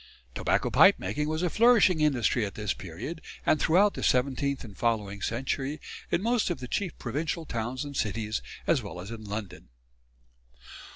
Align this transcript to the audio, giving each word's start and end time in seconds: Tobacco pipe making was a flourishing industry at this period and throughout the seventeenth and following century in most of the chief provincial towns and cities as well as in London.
Tobacco 0.33 0.71
pipe 0.71 0.97
making 0.97 1.29
was 1.29 1.43
a 1.43 1.49
flourishing 1.51 2.01
industry 2.01 2.43
at 2.43 2.55
this 2.55 2.73
period 2.73 3.21
and 3.45 3.59
throughout 3.61 3.93
the 3.93 4.01
seventeenth 4.01 4.63
and 4.63 4.75
following 4.75 5.21
century 5.21 5.79
in 6.09 6.23
most 6.23 6.49
of 6.49 6.59
the 6.59 6.67
chief 6.67 6.97
provincial 6.97 7.45
towns 7.45 7.85
and 7.85 7.95
cities 7.95 8.41
as 8.65 8.81
well 8.81 8.99
as 8.99 9.11
in 9.11 9.23
London. 9.23 9.69